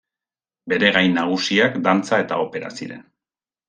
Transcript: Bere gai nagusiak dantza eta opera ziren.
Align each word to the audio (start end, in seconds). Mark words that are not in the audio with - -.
Bere 0.73 0.89
gai 0.95 1.03
nagusiak 1.19 1.79
dantza 1.87 2.23
eta 2.27 2.43
opera 2.49 2.77
ziren. 2.81 3.09